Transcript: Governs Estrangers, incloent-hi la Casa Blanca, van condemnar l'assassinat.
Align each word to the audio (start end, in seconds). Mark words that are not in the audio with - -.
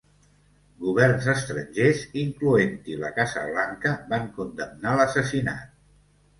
Governs 0.85 1.27
Estrangers, 1.33 2.01
incloent-hi 2.23 2.97
la 3.03 3.13
Casa 3.21 3.45
Blanca, 3.53 3.95
van 4.17 4.29
condemnar 4.41 4.99
l'assassinat. 4.99 5.73